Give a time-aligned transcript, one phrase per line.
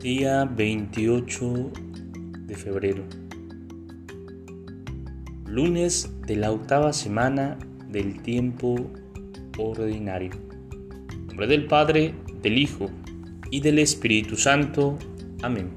[0.00, 1.72] Día 28
[2.46, 3.02] de febrero.
[5.44, 7.58] Lunes de la octava semana
[7.88, 8.92] del tiempo
[9.58, 10.30] ordinario.
[11.10, 12.88] En nombre del Padre, del Hijo
[13.50, 15.00] y del Espíritu Santo.
[15.42, 15.70] Amén.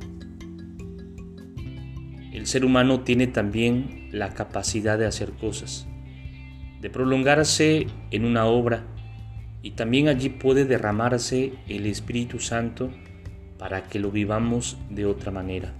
[2.31, 5.87] El ser humano tiene también la capacidad de hacer cosas,
[6.79, 8.85] de prolongarse en una obra,
[9.63, 12.91] y también allí puede derramarse el Espíritu Santo
[13.61, 15.71] para que lo vivamos de otra manera.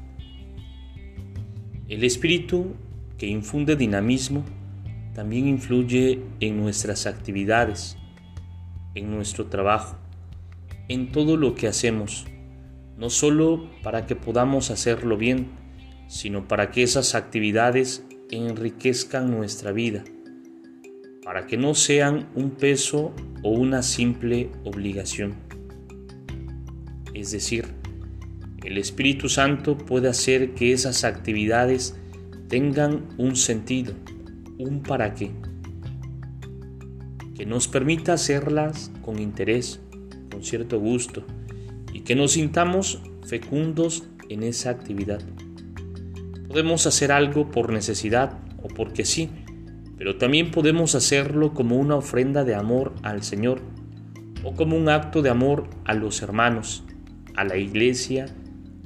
[1.88, 2.76] El Espíritu
[3.18, 4.46] que infunde dinamismo
[5.16, 7.98] también influye en nuestras actividades,
[8.94, 9.98] en nuestro trabajo,
[10.90, 12.28] en todo lo que hacemos,
[12.98, 15.48] no solo para que podamos hacerlo bien,
[16.08, 20.04] sino para que esas actividades enriquezcan nuestra vida
[21.24, 25.51] para que no sean un peso o una simple obligación.
[27.14, 27.66] Es decir,
[28.64, 31.96] el Espíritu Santo puede hacer que esas actividades
[32.48, 33.94] tengan un sentido,
[34.58, 35.32] un para qué,
[37.36, 39.80] que nos permita hacerlas con interés,
[40.32, 41.26] con cierto gusto,
[41.92, 45.22] y que nos sintamos fecundos en esa actividad.
[46.48, 49.30] Podemos hacer algo por necesidad o porque sí,
[49.98, 53.62] pero también podemos hacerlo como una ofrenda de amor al Señor
[54.44, 56.84] o como un acto de amor a los hermanos,
[57.36, 58.28] a la iglesia,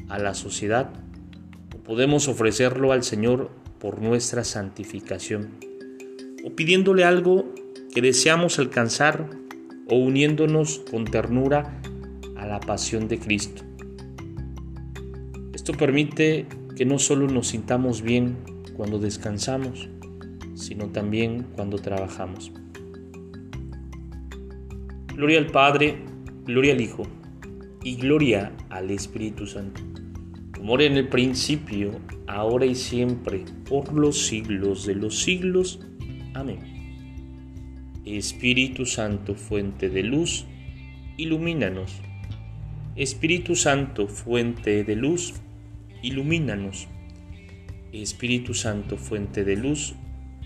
[0.09, 0.89] a la sociedad,
[1.73, 5.51] o podemos ofrecerlo al Señor por nuestra santificación,
[6.43, 7.53] o pidiéndole algo
[7.93, 9.29] que deseamos alcanzar
[9.89, 11.79] o uniéndonos con ternura
[12.35, 13.63] a la pasión de Cristo.
[15.53, 18.37] Esto permite que no solo nos sintamos bien
[18.75, 19.89] cuando descansamos,
[20.55, 22.51] sino también cuando trabajamos.
[25.15, 25.97] Gloria al Padre,
[26.45, 27.07] gloria al Hijo
[27.85, 29.79] y gloria al Espíritu Santo,
[30.55, 31.91] como era en el principio,
[32.25, 35.79] ahora y siempre, por los siglos de los siglos.
[36.33, 36.57] Amén.
[38.03, 40.47] Espíritu Santo, fuente de luz,
[41.17, 42.01] ilumínanos.
[42.95, 45.35] Espíritu Santo, fuente de luz,
[46.01, 46.87] ilumínanos.
[47.93, 49.93] Espíritu Santo, fuente de luz,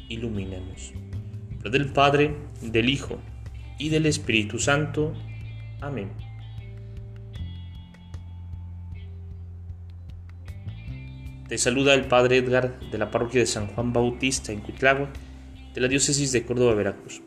[0.10, 0.92] ilumínanos.
[1.64, 3.18] del Padre, del Hijo
[3.78, 5.14] y del Espíritu Santo.
[5.80, 6.29] Amén.
[11.50, 15.12] Te saluda el Padre Edgar de la parroquia de San Juan Bautista en Cuitlagua,
[15.74, 17.24] de la diócesis de Córdoba, Veracruz.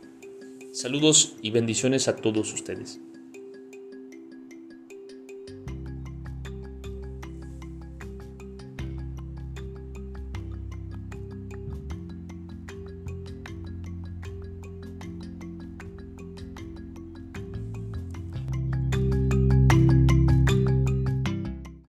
[0.72, 3.00] Saludos y bendiciones a todos ustedes.